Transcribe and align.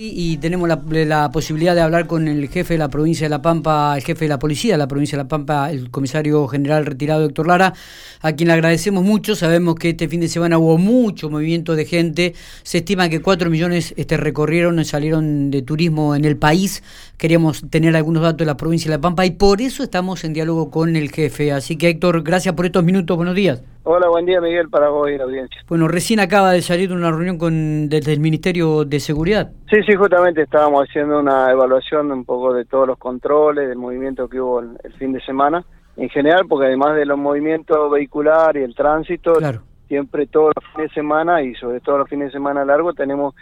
Y, 0.00 0.36
tenemos 0.36 0.68
la, 0.68 1.30
posibilidad 1.32 1.74
de 1.74 1.80
hablar 1.80 2.06
con 2.06 2.28
el 2.28 2.48
jefe 2.48 2.74
de 2.74 2.78
la 2.78 2.88
provincia 2.88 3.24
de 3.24 3.30
La 3.30 3.42
Pampa, 3.42 3.96
el 3.96 4.04
jefe 4.04 4.26
de 4.26 4.28
la 4.28 4.38
policía 4.38 4.74
de 4.74 4.78
la 4.78 4.86
provincia 4.86 5.18
de 5.18 5.24
La 5.24 5.28
Pampa, 5.28 5.72
el 5.72 5.90
comisario 5.90 6.46
general 6.46 6.86
retirado 6.86 7.24
Héctor 7.24 7.48
Lara, 7.48 7.74
a 8.20 8.32
quien 8.32 8.46
le 8.46 8.52
agradecemos 8.52 9.02
mucho. 9.02 9.34
Sabemos 9.34 9.74
que 9.74 9.88
este 9.88 10.06
fin 10.06 10.20
de 10.20 10.28
semana 10.28 10.56
hubo 10.56 10.78
mucho 10.78 11.28
movimiento 11.30 11.74
de 11.74 11.84
gente. 11.84 12.34
Se 12.62 12.78
estima 12.78 13.08
que 13.08 13.20
cuatro 13.20 13.50
millones 13.50 13.92
este, 13.96 14.16
recorrieron, 14.16 14.84
salieron 14.84 15.50
de 15.50 15.62
turismo 15.62 16.14
en 16.14 16.24
el 16.24 16.36
país. 16.36 16.84
Queríamos 17.16 17.64
tener 17.68 17.96
algunos 17.96 18.22
datos 18.22 18.38
de 18.38 18.46
la 18.46 18.56
provincia 18.56 18.88
de 18.88 18.98
La 18.98 19.00
Pampa 19.00 19.26
y 19.26 19.32
por 19.32 19.60
eso 19.60 19.82
estamos 19.82 20.22
en 20.22 20.32
diálogo 20.32 20.70
con 20.70 20.94
el 20.94 21.10
jefe. 21.10 21.50
Así 21.50 21.74
que 21.74 21.88
Héctor, 21.88 22.22
gracias 22.22 22.54
por 22.54 22.66
estos 22.66 22.84
minutos. 22.84 23.16
Buenos 23.16 23.34
días. 23.34 23.62
Hola, 23.90 24.10
buen 24.10 24.26
día 24.26 24.38
Miguel, 24.38 24.68
para 24.68 24.90
vos 24.90 25.10
y 25.10 25.16
la 25.16 25.24
audiencia. 25.24 25.62
Bueno, 25.66 25.88
recién 25.88 26.20
acaba 26.20 26.52
de 26.52 26.60
salir 26.60 26.92
una 26.92 27.10
reunión 27.10 27.38
con 27.38 27.88
desde 27.88 28.12
el 28.12 28.20
Ministerio 28.20 28.84
de 28.84 29.00
Seguridad. 29.00 29.50
Sí, 29.70 29.76
sí, 29.86 29.94
justamente 29.94 30.42
estábamos 30.42 30.86
haciendo 30.86 31.18
una 31.18 31.50
evaluación 31.50 32.12
un 32.12 32.26
poco 32.26 32.52
de 32.52 32.66
todos 32.66 32.86
los 32.86 32.98
controles, 32.98 33.66
del 33.66 33.78
movimiento 33.78 34.28
que 34.28 34.42
hubo 34.42 34.60
el, 34.60 34.92
fin 34.98 35.14
de 35.14 35.22
semana, 35.22 35.64
en 35.96 36.10
general, 36.10 36.42
porque 36.46 36.66
además 36.66 36.96
de 36.96 37.06
los 37.06 37.16
movimientos 37.16 37.90
vehiculares 37.90 38.60
y 38.60 38.64
el 38.64 38.74
tránsito, 38.74 39.38
siempre 39.86 40.26
todos 40.26 40.52
los 40.54 40.64
fines 40.74 40.90
de 40.90 40.94
semana 40.94 41.42
y 41.42 41.54
sobre 41.54 41.80
todo 41.80 41.96
los 41.96 42.10
fines 42.10 42.26
de 42.26 42.32
semana 42.32 42.66
largos 42.66 42.94
tenemos 42.94 43.34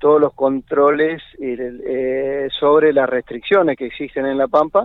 todos 0.00 0.20
los 0.20 0.34
controles 0.34 1.22
eh, 1.40 2.48
sobre 2.58 2.92
las 2.92 3.08
restricciones 3.08 3.76
que 3.76 3.86
existen 3.86 4.26
en 4.26 4.36
La 4.36 4.48
Pampa 4.48 4.84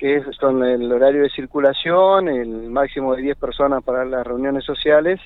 que 0.00 0.22
son 0.40 0.64
el 0.64 0.90
horario 0.90 1.22
de 1.22 1.28
circulación, 1.28 2.28
el 2.28 2.70
máximo 2.70 3.14
de 3.14 3.20
10 3.20 3.36
personas 3.36 3.84
para 3.84 4.06
las 4.06 4.26
reuniones 4.26 4.64
sociales 4.64 5.20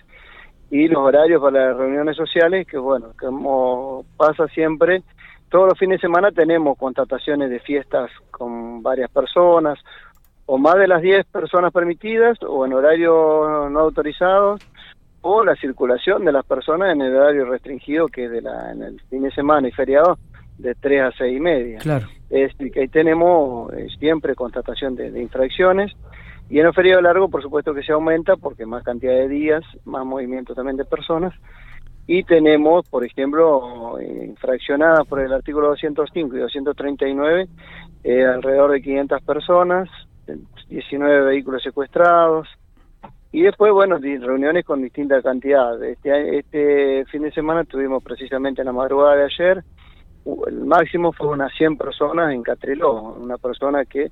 y 0.68 0.88
los 0.88 1.00
horarios 1.00 1.40
para 1.40 1.68
las 1.68 1.76
reuniones 1.76 2.16
sociales, 2.16 2.66
que 2.66 2.76
bueno, 2.76 3.12
como 3.16 4.04
pasa 4.16 4.48
siempre, 4.48 5.04
todos 5.48 5.68
los 5.68 5.78
fines 5.78 6.00
de 6.00 6.08
semana 6.08 6.32
tenemos 6.32 6.76
contrataciones 6.76 7.50
de 7.50 7.60
fiestas 7.60 8.10
con 8.32 8.82
varias 8.82 9.08
personas, 9.12 9.78
o 10.46 10.58
más 10.58 10.74
de 10.74 10.88
las 10.88 11.02
10 11.02 11.24
personas 11.26 11.72
permitidas, 11.72 12.36
o 12.42 12.66
en 12.66 12.72
horario 12.72 13.68
no 13.70 13.78
autorizados, 13.78 14.60
o 15.20 15.44
la 15.44 15.54
circulación 15.54 16.24
de 16.24 16.32
las 16.32 16.44
personas 16.44 16.92
en 16.92 17.00
el 17.00 17.14
horario 17.14 17.44
restringido, 17.44 18.08
que 18.08 18.24
es 18.24 18.30
de 18.32 18.42
la, 18.42 18.72
en 18.72 18.82
el 18.82 19.00
fin 19.02 19.22
de 19.22 19.30
semana 19.30 19.68
y 19.68 19.70
feriado, 19.70 20.18
de 20.58 20.74
3 20.74 21.02
a 21.02 21.12
6 21.12 21.36
y 21.36 21.40
media. 21.40 21.78
Claro. 21.78 22.08
Es 22.34 22.52
que 22.56 22.80
ahí 22.80 22.88
tenemos 22.88 23.72
eh, 23.74 23.86
siempre 24.00 24.34
constatación 24.34 24.96
de, 24.96 25.22
infracciones. 25.22 25.92
Y 26.50 26.58
en 26.58 26.66
el 26.66 26.74
feriado 26.74 27.00
largo, 27.00 27.28
por 27.28 27.40
supuesto 27.40 27.72
que 27.72 27.84
se 27.84 27.92
aumenta 27.92 28.36
porque 28.36 28.66
más 28.66 28.82
cantidad 28.82 29.12
de 29.12 29.28
días, 29.28 29.62
más 29.84 30.04
movimiento 30.04 30.52
también 30.52 30.76
de 30.76 30.84
personas. 30.84 31.32
Y 32.08 32.24
tenemos, 32.24 32.88
por 32.88 33.04
ejemplo, 33.04 34.00
eh, 34.00 34.24
infraccionadas 34.26 35.06
por 35.06 35.20
el 35.20 35.32
artículo 35.32 35.68
205 35.68 36.36
y 36.36 36.40
239, 36.40 37.46
eh, 38.02 38.24
alrededor 38.24 38.72
de 38.72 38.82
500 38.82 39.22
personas, 39.22 39.88
19 40.68 41.26
vehículos 41.26 41.62
secuestrados. 41.62 42.48
Y 43.30 43.42
después, 43.42 43.72
bueno, 43.72 43.98
reuniones 43.98 44.64
con 44.64 44.82
distintas 44.82 45.22
cantidades. 45.22 45.98
Este, 45.98 46.38
este 46.38 47.04
fin 47.12 47.22
de 47.22 47.30
semana 47.30 47.62
tuvimos 47.62 48.02
precisamente 48.02 48.62
en 48.62 48.66
la 48.66 48.72
madrugada 48.72 49.14
de 49.14 49.24
ayer 49.24 49.64
el 50.46 50.64
máximo 50.64 51.12
fue 51.12 51.28
unas 51.28 51.52
100 51.56 51.76
personas 51.76 52.32
en 52.32 52.42
Catriló, 52.42 53.14
una 53.14 53.38
persona 53.38 53.84
que 53.84 54.10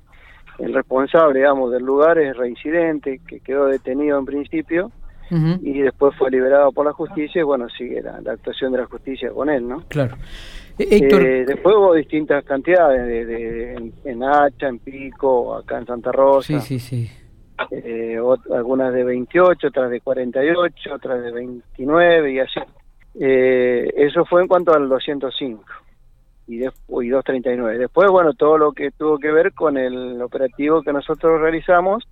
el 0.59 0.73
responsable, 0.73 1.39
digamos, 1.39 1.71
del 1.71 1.83
lugar 1.83 2.19
es 2.19 2.35
reincidente, 2.37 3.19
que 3.27 3.39
quedó 3.39 3.65
detenido 3.65 4.19
en 4.19 4.25
principio 4.25 4.91
y 5.61 5.81
después 5.81 6.15
fue 6.15 6.29
liberado 6.29 6.71
por 6.71 6.85
la 6.85 6.93
justicia 6.93 7.39
y 7.39 7.43
bueno, 7.43 7.67
sigue 7.69 8.03
la, 8.03 8.17
actuación 8.31 8.71
de 8.71 8.77
la 8.77 8.85
justicia 8.85 9.31
con 9.31 9.49
él, 9.49 9.67
¿no? 9.67 9.83
Claro. 9.87 10.15
Eh, 10.77 10.87
Héctor... 10.91 11.25
Eh, 11.25 11.45
después 11.45 11.75
hubo 11.75 11.95
distintas 11.95 12.45
cantidades, 12.45 13.07
de, 13.07 13.91
en, 14.03 14.23
Hacha, 14.23 14.67
en 14.67 14.77
Pico, 14.77 15.55
acá 15.55 15.79
en 15.79 15.87
Santa 15.87 16.11
Rosa. 16.11 16.59
Sí, 16.59 16.77
sí, 16.77 16.79
sí. 16.79 17.11
Eh, 17.71 18.19
algunas 18.51 18.93
de 18.93 19.03
28, 19.03 19.67
otras 19.67 19.89
de 19.89 20.01
48, 20.01 20.93
otras 20.93 21.23
de 21.23 21.31
29 21.31 22.31
y 22.31 22.39
así. 22.39 22.59
eso 23.15 24.25
fue 24.25 24.43
en 24.43 24.47
cuanto 24.47 24.73
al 24.73 24.87
205 24.87 25.63
y, 26.47 26.57
después, 26.57 27.07
y 27.07 27.09
239. 27.09 27.77
Después, 27.77 28.09
bueno, 28.11 28.33
todo 28.33 28.57
lo 28.57 28.71
que 28.71 28.91
tuvo 28.91 29.17
que 29.17 29.31
ver 29.31 29.53
con 29.53 29.77
el 29.77 30.21
operativo 30.21 30.81
que 30.81 30.93
nosotros 30.93 31.39
realizamos 31.39 32.03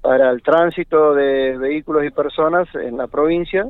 para 0.00 0.30
el 0.30 0.42
tránsito 0.42 1.14
de 1.14 1.58
vehículos 1.58 2.04
y 2.04 2.10
personas 2.10 2.68
en 2.74 2.96
la 2.96 3.06
provincia, 3.08 3.68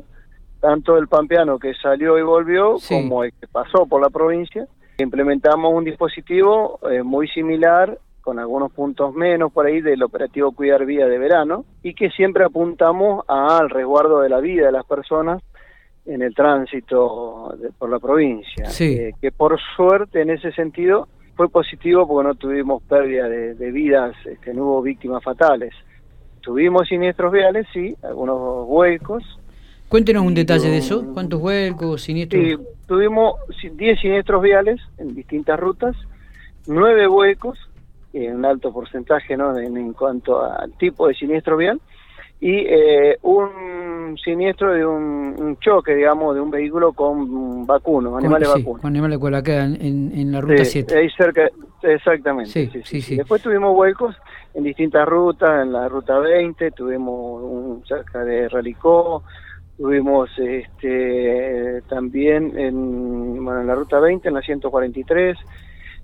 tanto 0.59 0.97
el 0.97 1.07
pampeano 1.07 1.57
que 1.57 1.73
salió 1.75 2.17
y 2.17 2.21
volvió 2.21 2.75
como 2.87 3.23
el 3.23 3.33
que 3.33 3.47
pasó 3.47 3.85
por 3.85 4.01
la 4.01 4.09
provincia. 4.09 4.67
Implementamos 4.97 5.73
un 5.73 5.85
dispositivo 5.85 6.79
eh, 6.89 7.03
muy 7.03 7.27
similar 7.29 7.97
con 8.21 8.37
algunos 8.37 8.71
puntos 8.71 9.13
menos 9.15 9.51
por 9.51 9.65
ahí 9.65 9.81
del 9.81 10.03
operativo 10.03 10.51
Cuidar 10.51 10.85
Vía 10.85 11.07
de 11.07 11.17
verano 11.17 11.65
y 11.81 11.95
que 11.95 12.11
siempre 12.11 12.43
apuntamos 12.43 13.23
al 13.27 13.69
resguardo 13.69 14.19
de 14.19 14.29
la 14.29 14.39
vida 14.39 14.65
de 14.65 14.71
las 14.71 14.85
personas 14.85 15.41
en 16.09 16.23
el 16.23 16.33
tránsito 16.33 17.55
por 17.77 17.89
la 17.89 17.99
provincia. 17.99 18.67
Eh, 18.79 19.13
que 19.21 19.31
por 19.31 19.59
suerte 19.75 20.21
en 20.21 20.31
ese 20.31 20.51
sentido 20.53 21.07
fue 21.35 21.49
positivo 21.49 22.07
porque 22.07 22.27
no 22.27 22.35
tuvimos 22.35 22.81
pérdida 22.83 23.29
de, 23.29 23.71
vidas, 23.71 24.15
este, 24.25 24.53
no 24.53 24.63
hubo 24.63 24.81
víctimas 24.81 25.23
fatales. 25.23 25.73
Tuvimos 26.41 26.87
siniestros 26.87 27.31
viales, 27.31 27.67
sí, 27.71 27.95
algunos 28.01 28.65
huecos. 28.67 29.23
Cuéntenos 29.87 30.23
un 30.23 30.33
detalle 30.33 30.69
de 30.69 30.77
eso. 30.77 31.05
¿Cuántos 31.13 31.39
huecos, 31.41 32.01
siniestros? 32.01 32.43
Sí, 32.43 32.55
tuvimos 32.87 33.35
10 33.61 33.99
siniestros 33.99 34.41
viales 34.41 34.81
en 34.97 35.13
distintas 35.13 35.59
rutas, 35.59 35.95
9 36.67 37.07
huecos, 37.07 37.59
en 38.13 38.37
un 38.37 38.45
alto 38.45 38.73
porcentaje 38.73 39.37
¿no? 39.37 39.55
en, 39.57 39.77
en 39.77 39.93
cuanto 39.93 40.41
al 40.41 40.71
tipo 40.73 41.07
de 41.07 41.13
siniestro 41.13 41.55
vial, 41.55 41.79
y 42.41 42.65
eh, 42.67 43.17
un 43.21 43.49
siniestro 44.17 44.73
de 44.73 44.85
un, 44.85 45.57
choque, 45.59 45.95
digamos, 45.95 46.35
de 46.35 46.41
un 46.41 46.49
vehículo 46.49 46.93
con 46.93 47.65
vacunos, 47.65 48.17
animales 48.17 48.49
vacunos. 48.49 48.81
Con 48.81 48.89
animales 48.89 49.17
vacunos, 49.17 49.39
acá 49.39 49.65
en, 49.65 50.11
en, 50.13 50.31
la 50.31 50.41
ruta 50.41 50.65
7. 50.65 50.97
ahí 50.97 51.09
cerca, 51.11 51.49
exactamente. 51.81 52.51
Sí, 52.51 52.69
sí, 52.83 53.01
sí, 53.01 53.17
Después 53.17 53.41
tuvimos 53.41 53.75
huecos 53.77 54.15
en 54.53 54.63
distintas 54.63 55.07
rutas, 55.07 55.63
en 55.63 55.71
la 55.71 55.87
ruta 55.87 56.19
20, 56.19 56.71
tuvimos 56.71 57.43
un 57.43 57.83
cerca 57.85 58.23
de 58.23 58.49
Ralicó, 58.49 59.23
tuvimos 59.77 60.29
este 60.37 61.81
también 61.87 62.57
en, 62.57 63.43
bueno, 63.43 63.61
en 63.61 63.67
la 63.67 63.75
ruta 63.75 63.99
20, 63.99 64.27
en 64.27 64.33
la 64.33 64.41
143, 64.41 65.37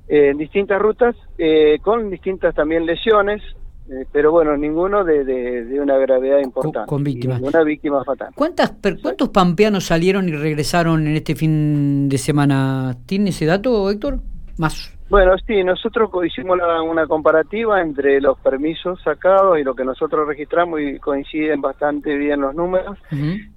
eh, 0.08 0.30
en 0.30 0.38
distintas 0.38 0.82
rutas, 0.82 1.16
eh, 1.38 1.80
con 1.82 2.10
distintas 2.10 2.56
también 2.56 2.86
lesiones, 2.86 3.42
eh, 3.90 4.06
pero 4.12 4.32
bueno, 4.32 4.58
ninguno 4.58 5.04
de, 5.04 5.24
de, 5.24 5.80
una 5.80 5.98
gravedad 5.98 6.40
importante. 6.40 6.88
Con, 6.88 7.04
víctimas. 7.04 7.42
Una 7.42 7.64
víctima 7.64 8.04
fatal. 8.04 8.30
¿Cuántas, 8.36 8.74
¿Cuántos 9.02 9.30
pampeanos 9.30 9.86
salieron 9.86 10.28
y 10.28 10.32
regresaron 10.32 11.08
en 11.08 11.16
este 11.16 11.36
fin 11.36 12.10
de 12.10 12.18
semana? 12.18 12.96
¿Tiene 13.06 13.30
ese 13.30 13.46
dato, 13.46 13.90
Héctor? 13.92 14.20
Más. 14.58 14.92
Bueno, 15.10 15.36
sí, 15.46 15.64
nosotros 15.64 16.10
hicimos 16.26 16.58
una 16.90 17.06
comparativa 17.06 17.80
entre 17.80 18.20
los 18.20 18.40
permisos 18.40 19.00
sacados 19.04 19.60
y 19.60 19.64
lo 19.64 19.76
que 19.76 19.86
nosotros 19.86 20.28
registramos 20.28 20.82
y 20.82 20.98
coinciden 20.98 21.62
bastante 21.62 22.16
bien 22.16 22.42
los 22.42 22.56
números. 22.56 22.98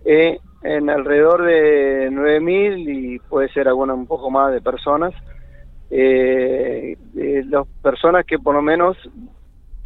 eh, 0.05 0.38
en 0.62 0.91
alrededor 0.91 1.44
de 1.44 2.11
9.000 2.11 2.84
y 2.87 3.19
puede 3.21 3.49
ser 3.50 3.69
alguna 3.69 3.94
un 3.94 4.06
poco 4.06 4.31
más 4.31 4.53
de 4.53 4.61
personas. 4.61 5.15
Eh, 5.91 6.99
las 7.49 7.67
personas 7.83 8.27
que 8.27 8.38
por 8.38 8.55
lo 8.55 8.61
menos 8.61 8.97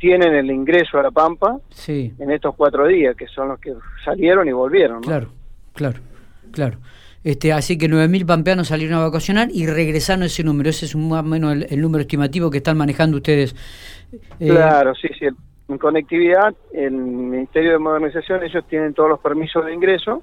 tienen 0.02 0.34
el 0.34 0.50
ingreso 0.50 0.98
a 0.98 1.02
La 1.04 1.12
Pampa 1.12 1.60
sí. 1.70 2.12
en 2.18 2.32
estos 2.32 2.56
cuatro 2.56 2.88
días, 2.88 3.14
que 3.14 3.28
son 3.28 3.50
los 3.50 3.60
que 3.60 3.72
salieron 4.04 4.48
y 4.48 4.52
volvieron. 4.52 5.00
Claro, 5.00 5.28
claro, 5.74 6.00
claro. 6.50 6.78
Este, 7.22 7.52
así 7.52 7.78
que 7.78 7.88
9.000 7.88 8.26
pampeanos 8.26 8.66
salieron 8.66 8.98
a 8.98 9.04
vacacionar 9.04 9.46
y 9.52 9.68
regresaron 9.68 10.24
ese 10.24 10.42
número. 10.42 10.70
Ese 10.70 10.86
es 10.86 10.96
más 10.96 11.20
o 11.20 11.22
menos 11.22 11.56
el, 11.70 11.80
número 11.80 12.02
estimativo 12.02 12.50
que 12.50 12.58
están 12.58 12.76
manejando 12.76 13.18
ustedes. 13.18 13.54
Eh, 14.40 14.48
claro, 14.48 14.92
sí, 14.96 15.06
sí. 15.16 15.26
En 15.68 15.78
conectividad, 15.78 16.52
el 16.72 16.90
Ministerio 16.90 17.70
de 17.70 17.78
Modernización, 17.78 18.42
ellos 18.42 18.64
tienen 18.68 18.94
todos 18.94 19.08
los 19.08 19.20
permisos 19.20 19.64
de 19.64 19.72
ingreso 19.72 20.20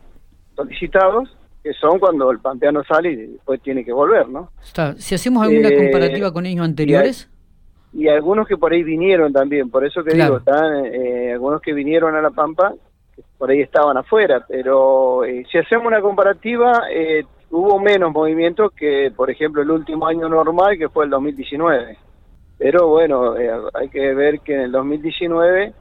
solicitados, 0.58 1.30
que 1.64 1.72
son 1.72 2.00
cuando 2.00 2.30
el 2.32 2.40
pampeano 2.40 2.84
sale 2.84 3.12
y 3.14 3.16
después 3.16 3.62
tiene 3.62 3.86
que 3.86 3.94
volver, 3.94 4.28
¿no? 4.28 4.52
Está. 4.62 4.94
Si 4.98 5.16
hacemos 5.16 5.42
alguna 5.42 5.70
eh, 5.70 5.78
comparativa 5.78 6.34
con 6.34 6.46
años 6.46 6.66
anteriores 6.66 7.30
y 7.94 8.08
algunos 8.08 8.48
que 8.48 8.58
por 8.58 8.72
ahí 8.72 8.84
vinieron 8.84 9.34
también, 9.34 9.70
por 9.70 9.86
eso 9.86 10.04
que 10.04 10.16
digo, 10.16 10.38
están 10.38 10.86
eh, 10.86 11.34
algunos 11.34 11.62
que 11.62 11.74
vinieron 11.74 12.16
a 12.16 12.22
La 12.22 12.30
Pampa, 12.30 12.74
por 13.38 13.50
ahí 13.50 13.62
estaban 13.62 13.98
afuera, 13.98 14.46
pero 14.48 15.24
eh, 15.26 15.46
si 15.52 15.58
hacemos 15.58 15.88
una 15.88 16.02
comparativa, 16.02 16.84
eh, 16.92 17.24
hubo 17.50 17.80
menos 17.80 18.12
movimiento 18.12 18.70
que, 18.70 19.12
por 19.16 19.30
ejemplo, 19.30 19.62
el 19.62 19.72
último 19.72 20.06
año 20.06 20.30
normal, 20.30 20.78
que 20.78 20.90
fue 20.90 21.06
el 21.06 21.12
2019. 21.12 21.98
Pero 22.58 22.90
bueno, 22.90 23.36
hay 23.74 23.88
que 23.90 24.14
ver 24.14 24.42
que 24.42 24.54
en 24.54 24.62
el 24.62 24.72
2019 24.74 25.74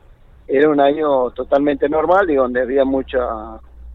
era 0.46 0.68
un 0.70 0.80
año 0.80 1.30
totalmente 1.32 1.88
normal 1.88 2.30
y 2.30 2.36
donde 2.36 2.62
había 2.62 2.84
mucha, 2.84 3.20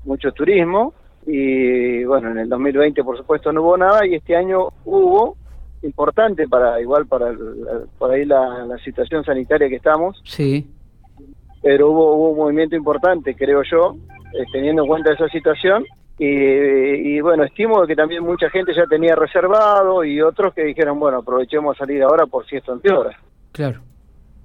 mucho 0.03 0.31
turismo, 0.33 0.93
y 1.25 2.03
bueno, 2.03 2.31
en 2.31 2.39
el 2.39 2.49
2020 2.49 3.03
por 3.03 3.17
supuesto 3.17 3.51
no 3.51 3.61
hubo 3.61 3.77
nada, 3.77 4.05
y 4.05 4.15
este 4.15 4.35
año 4.35 4.67
hubo, 4.85 5.37
importante 5.83 6.47
para 6.47 6.81
igual 6.81 7.05
para 7.05 7.33
por 7.97 8.11
ahí 8.11 8.25
la, 8.25 8.77
situación 8.83 9.23
sanitaria 9.23 9.69
que 9.69 9.75
estamos. 9.75 10.21
Sí. 10.25 10.67
Pero 11.61 11.91
hubo, 11.91 12.15
hubo 12.15 12.29
un 12.31 12.37
movimiento 12.37 12.75
importante, 12.75 13.35
creo 13.35 13.61
yo, 13.63 13.95
eh, 14.33 14.43
teniendo 14.51 14.81
en 14.83 14.87
cuenta 14.87 15.13
esa 15.13 15.27
situación. 15.29 15.85
Y, 16.19 17.19
bueno, 17.21 17.43
estimo 17.43 17.85
que 17.85 17.95
también 17.95 18.23
mucha 18.23 18.49
gente 18.49 18.73
ya 18.73 18.85
tenía 18.85 19.15
reservado 19.15 20.03
y 20.05 20.21
otros 20.21 20.53
que 20.53 20.63
dijeron, 20.63 20.99
bueno, 20.99 21.17
aprovechemos 21.17 21.75
a 21.75 21.79
salir 21.79 22.01
ahora 22.03 22.27
por 22.27 22.45
si 22.45 22.55
esto 22.55 22.71
empeora. 22.71 23.17
Claro, 23.51 23.81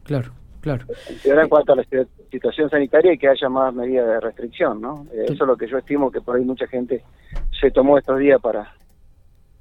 claro, 0.03 0.33
claro. 0.61 0.87
Empeora 1.09 1.43
en 1.43 1.49
cuanto 1.49 1.75
a 1.75 1.77
la 1.77 1.85
situación 2.31 2.71
sanitaria 2.71 3.13
y 3.13 3.19
que 3.19 3.29
haya 3.29 3.49
más 3.49 3.73
medidas 3.75 4.07
de 4.09 4.21
restricción, 4.21 4.81
¿no? 4.81 5.07
Eso 5.13 5.33
es 5.33 5.41
lo 5.41 5.57
que 5.57 5.69
yo 5.69 5.79
estimo 5.79 6.11
que 6.11 6.21
por 6.21 6.37
ahí 6.37 6.45
mucha 6.45 6.67
gente 6.67 7.05
se 7.61 7.71
tomó 7.71 7.99
estos 7.99 8.19
días 8.19 8.41
para, 8.41 8.73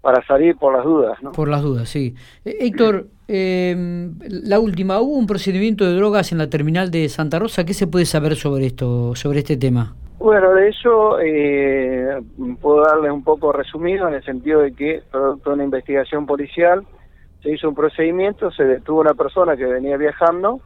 para 0.02 0.26
salir 0.26 0.56
por 0.58 0.74
las 0.74 0.86
dudas. 0.86 1.22
¿no? 1.22 1.32
Por 1.32 1.50
las 1.50 1.62
dudas, 1.62 1.90
sí. 1.90 2.16
Eh, 2.46 2.58
Héctor, 2.62 3.08
em, 3.28 4.16
la 4.30 4.60
última, 4.60 5.00
hubo 5.00 5.18
un 5.18 5.28
procedimiento 5.28 5.86
de 5.86 5.96
drogas 5.96 6.32
en 6.32 6.38
la 6.38 6.50
terminal 6.50 6.92
de 6.92 7.10
Santa 7.10 7.40
Rosa. 7.40 7.66
¿Qué 7.66 7.74
se 7.74 7.88
puede 7.88 8.06
saber 8.06 8.36
sobre 8.36 8.68
esto, 8.68 9.16
sobre 9.16 9.40
este 9.40 9.58
tema? 9.58 9.96
Bueno, 10.20 10.54
de 10.54 10.70
eso 10.70 11.20
eh, 11.20 12.22
puedo 12.60 12.82
darle 12.82 13.12
un 13.12 13.24
poco 13.24 13.52
resumido 13.52 14.08
en 14.08 14.16
el 14.16 14.24
sentido 14.24 14.62
de 14.62 14.74
que, 14.74 15.04
producto 15.12 15.52
de 15.52 15.56
una 15.56 15.64
investigación 15.66 16.26
policial, 16.26 16.86
se 17.44 17.52
hizo 17.52 17.70
un 17.70 17.76
procedimiento, 17.76 18.50
se 18.52 18.64
detuvo 18.64 19.02
una 19.02 19.14
persona 19.14 19.56
que 19.56 19.66
venía 19.66 19.96
viajando 19.96 20.60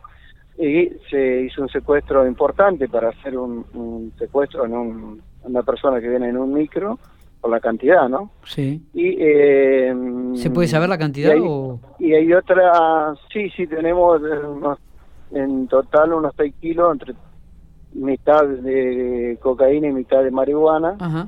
y 0.57 0.89
se 1.09 1.41
hizo 1.41 1.61
un 1.61 1.69
secuestro 1.69 2.25
importante 2.25 2.87
para 2.87 3.09
hacer 3.09 3.37
un, 3.37 4.13
secuestro 4.17 4.65
en 4.65 5.21
una 5.43 5.63
persona 5.63 5.99
que 5.99 6.07
viene 6.07 6.29
en 6.29 6.37
un 6.37 6.53
micro 6.53 6.97
por 7.41 7.51
la 7.51 7.59
cantidad, 7.59 8.07
¿no? 8.07 8.31
Sí. 8.45 8.81
Y, 8.93 9.17
eh, 9.19 9.93
¿Se 10.35 10.51
puede 10.51 10.67
saber 10.67 10.87
la 10.87 10.97
cantidad? 10.97 11.29
Y 11.29 11.33
hay, 11.33 11.41
o... 11.43 11.79
y 11.99 12.13
hay 12.13 12.33
otra, 12.33 13.13
sí, 13.33 13.49
sí, 13.49 13.67
tenemos 13.67 14.21
en 15.31 15.67
total 15.67 16.13
unos 16.13 16.33
6 16.37 16.53
kilos, 16.61 16.93
entre 16.93 17.15
mitad 17.93 18.45
de 18.45 19.37
cocaína 19.41 19.87
y 19.87 19.91
mitad 19.91 20.23
de 20.23 20.31
marihuana. 20.31 20.95
Ajá. 20.99 21.27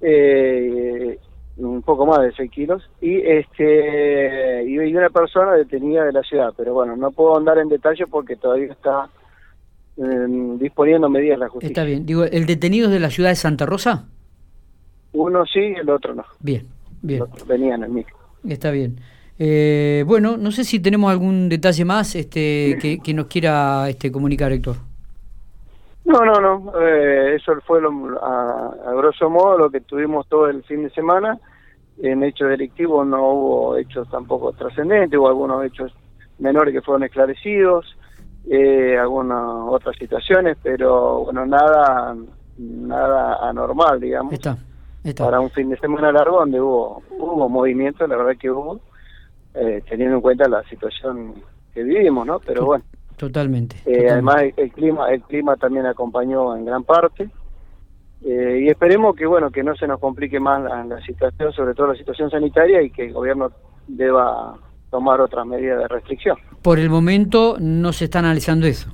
Eh, 0.00 1.18
un 1.56 1.82
poco 1.82 2.04
más 2.04 2.20
de 2.20 2.32
6 2.32 2.50
kilos 2.50 2.82
y 3.00 3.20
este 3.20 4.64
y 4.66 4.76
una 4.76 5.08
persona 5.08 5.52
detenida 5.52 6.04
de 6.04 6.12
la 6.12 6.22
ciudad 6.22 6.52
pero 6.56 6.74
bueno 6.74 6.96
no 6.96 7.12
puedo 7.12 7.36
andar 7.36 7.58
en 7.58 7.68
detalle 7.68 8.06
porque 8.08 8.34
todavía 8.34 8.72
está 8.72 9.08
em, 9.96 10.58
disponiendo 10.58 11.08
medidas 11.08 11.38
la 11.38 11.48
justicia 11.48 11.72
está 11.72 11.84
bien 11.84 12.04
digo 12.04 12.24
el 12.24 12.46
detenido 12.46 12.86
es 12.86 12.92
de 12.92 12.98
la 12.98 13.10
ciudad 13.10 13.28
de 13.28 13.36
Santa 13.36 13.66
Rosa 13.66 14.08
uno 15.14 15.46
sí, 15.46 15.60
el 15.60 15.88
otro 15.88 16.14
no. 16.14 16.24
Bien, 16.40 16.66
bien. 17.00 17.24
venían 17.46 17.82
en 17.84 17.94
micro. 17.94 18.16
Está 18.46 18.70
bien. 18.70 19.00
Eh, 19.38 20.04
bueno, 20.06 20.36
no 20.36 20.50
sé 20.50 20.64
si 20.64 20.80
tenemos 20.80 21.10
algún 21.10 21.48
detalle 21.48 21.84
más 21.84 22.14
este, 22.14 23.00
que, 23.02 23.14
nos 23.14 23.26
quiera 23.26 23.88
este, 23.88 24.12
comunicar, 24.12 24.52
Héctor. 24.52 24.76
No, 26.04 26.20
no, 26.24 26.40
no. 26.40 26.72
Eh, 26.80 27.36
eso 27.36 27.52
fue 27.66 27.80
a, 27.80 28.92
grosso 28.96 29.30
modo 29.30 29.58
lo 29.58 29.70
que 29.70 29.80
tuvimos 29.80 30.28
todo 30.28 30.48
el 30.48 30.62
fin 30.64 30.82
de 30.82 30.90
semana. 30.90 31.38
En 32.02 32.22
hechos 32.24 32.48
delictivos 32.48 33.06
no 33.06 33.30
hubo 33.30 33.76
hechos 33.76 34.08
tampoco 34.10 34.52
trascendentes, 34.52 35.18
hubo 35.18 35.28
algunos 35.28 35.64
hechos 35.64 35.92
menores 36.40 36.74
que 36.74 36.82
fueron 36.82 37.04
esclarecidos, 37.04 37.96
eh, 38.50 38.98
algunas 38.98 39.38
otras 39.68 39.96
situaciones, 39.96 40.56
pero 40.60 41.20
bueno, 41.24 41.46
nada, 41.46 42.16
nada 42.58 43.48
anormal, 43.48 44.00
digamos. 44.00 44.32
Está 44.32 44.58
para 45.12 45.40
un 45.40 45.50
fin 45.50 45.68
de 45.68 45.76
semana 45.78 46.10
largo 46.10 46.38
donde 46.38 46.60
hubo 46.60 47.02
hubo 47.10 47.48
movimiento, 47.48 48.06
la 48.06 48.16
verdad 48.16 48.36
que 48.38 48.50
hubo, 48.50 48.80
eh, 49.54 49.82
teniendo 49.88 50.16
en 50.16 50.22
cuenta 50.22 50.48
la 50.48 50.62
situación 50.64 51.34
que 51.72 51.82
vivimos, 51.82 52.26
¿no? 52.26 52.40
Pero 52.40 52.64
bueno. 52.64 52.84
Totalmente. 53.16 53.76
Eh, 53.86 54.10
además 54.10 54.42
el, 54.56 54.72
clima 54.72 55.10
el 55.10 55.22
clima 55.22 55.56
también 55.56 55.86
acompañó 55.86 56.56
en 56.56 56.64
gran 56.64 56.84
parte. 56.84 57.28
Eh, 58.24 58.62
y 58.62 58.68
esperemos 58.68 59.14
que 59.14 59.26
bueno 59.26 59.50
que 59.50 59.62
no 59.62 59.76
se 59.76 59.86
nos 59.86 60.00
complique 60.00 60.40
más 60.40 60.62
la, 60.88 61.00
situación, 61.02 61.52
sobre 61.52 61.74
todo 61.74 61.88
la 61.88 61.94
situación 61.94 62.30
sanitaria, 62.30 62.80
y 62.82 62.90
que 62.90 63.06
el 63.06 63.12
gobierno 63.12 63.52
deba 63.86 64.56
tomar 64.90 65.20
otras 65.20 65.46
medidas 65.46 65.80
de 65.80 65.88
restricción. 65.88 66.36
Por 66.62 66.78
el 66.78 66.88
momento 66.88 67.56
no 67.60 67.92
se 67.92 68.06
está 68.06 68.20
analizando 68.20 68.66
eso. 68.66 68.88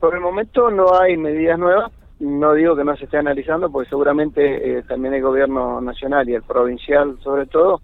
por 0.00 0.14
el 0.14 0.20
momento 0.20 0.70
no 0.70 0.98
hay 0.98 1.16
medidas 1.16 1.58
nuevas, 1.58 1.92
no 2.22 2.54
digo 2.54 2.76
que 2.76 2.84
no 2.84 2.96
se 2.96 3.04
esté 3.04 3.18
analizando, 3.18 3.70
porque 3.70 3.90
seguramente 3.90 4.78
eh, 4.78 4.82
también 4.84 5.14
el 5.14 5.22
gobierno 5.22 5.80
nacional 5.80 6.28
y 6.28 6.34
el 6.34 6.42
provincial, 6.42 7.18
sobre 7.22 7.46
todo, 7.46 7.80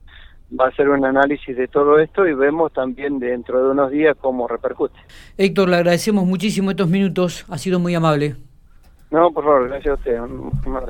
va 0.58 0.67
a 0.67 0.69
hacer 0.69 0.88
un 0.88 1.05
análisis 1.05 1.56
de 1.56 1.67
todo 1.67 1.99
esto 1.99 2.26
y 2.26 2.35
vemos 2.35 2.73
también 2.73 3.19
dentro 3.19 3.62
de 3.62 3.70
unos 3.70 3.90
días 3.90 4.17
cómo 4.20 4.46
repercute. 4.46 4.99
Héctor, 5.37 5.69
le 5.69 5.76
agradecemos 5.76 6.25
muchísimo 6.25 6.70
estos 6.70 6.88
minutos, 6.88 7.44
ha 7.49 7.58
sido 7.58 7.81
muy 7.81 7.94
amable. 7.96 8.37
No, 9.11 9.31
por 9.32 9.43
favor, 9.43 9.69
gracias 9.69 9.93
a 9.93 9.94
usted. 9.94 10.20
Un, 10.20 10.52
un 10.67 10.76
abrazo. 10.76 10.87